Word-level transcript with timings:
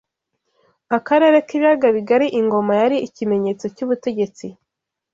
Akarere 0.97 1.37
k’ibiyaga 1.47 1.87
bigari 1.95 2.27
ingoma 2.39 2.71
yari 2.81 2.97
ikimenyetso 3.07 3.65
cy’ubutegetsi 3.75 4.45